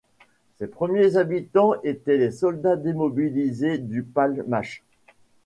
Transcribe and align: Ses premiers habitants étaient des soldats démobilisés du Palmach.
Ses 0.57 0.65
premiers 0.65 1.15
habitants 1.15 1.75
étaient 1.83 2.17
des 2.17 2.31
soldats 2.31 2.75
démobilisés 2.75 3.77
du 3.77 4.01
Palmach. 4.01 4.81